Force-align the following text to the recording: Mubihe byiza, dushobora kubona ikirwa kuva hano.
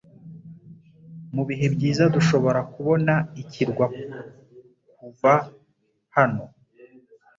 Mubihe 1.35 1.65
byiza, 1.75 2.03
dushobora 2.15 2.59
kubona 2.73 3.13
ikirwa 3.41 3.85
kuva 4.97 5.33
hano. 6.15 6.43